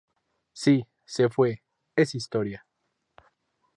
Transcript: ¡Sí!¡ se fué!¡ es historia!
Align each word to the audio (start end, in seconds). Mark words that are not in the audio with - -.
¡Sí!¡ 0.53 0.87
se 1.05 1.29
fué!¡ 1.29 1.61
es 1.95 2.15
historia! 2.15 2.65